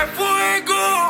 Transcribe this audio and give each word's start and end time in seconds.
é 0.00 0.06
fuego. 0.06 1.09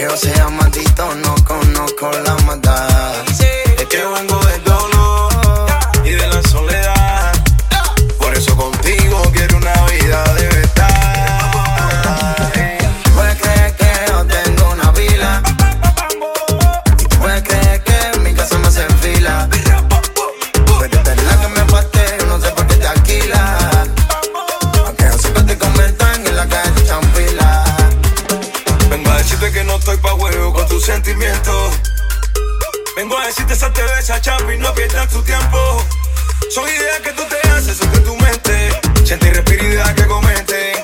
Que 0.00 0.06
o 0.06 0.16
sea 0.16 0.48
maldito, 0.48 1.14
no 1.16 1.34
conozco 1.44 2.10
la 2.24 2.34
maldad. 2.46 3.20
Vengo 32.96 33.16
a 33.16 33.26
decirte 33.26 33.54
esa 33.54 33.72
te 33.72 33.82
besa, 33.82 34.20
champi, 34.20 34.58
no 34.58 34.74
pierdas 34.74 35.08
tu 35.08 35.22
tiempo. 35.22 35.84
Son 36.50 36.68
ideas 36.68 37.00
que 37.00 37.12
tú 37.12 37.22
te 37.28 37.48
haces, 37.48 37.76
son 37.76 37.90
de 37.92 38.00
tu 38.00 38.16
mente. 38.16 38.80
Siente 39.04 39.28
y 39.28 39.30
respira 39.30 39.64
ideas 39.64 39.94
que 39.94 40.06
comente. 40.06 40.79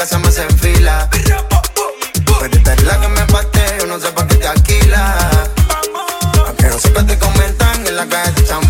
casa 0.00 0.18
me 0.18 0.32
se 0.32 0.42
enfila. 0.44 1.10
La 2.86 3.00
que 3.00 3.08
me 3.08 3.20
parte, 3.26 3.60
yo 3.78 3.86
no 3.86 4.00
sé 4.00 4.10
pa' 4.12 4.26
qué 4.26 4.36
te 4.36 4.48
alquila. 4.48 5.30
Aunque 6.46 6.68
no 6.68 6.78
sepa 6.78 7.04
te 7.04 7.18
comentan, 7.18 7.86
en 7.86 7.96
la 7.96 8.06
calle 8.08 8.32
te 8.32 8.40
están 8.40 8.69